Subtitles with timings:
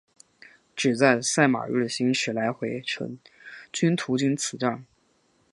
[0.75, 3.19] 只在赛马日行驶来回程
[3.71, 4.83] 均途经此站。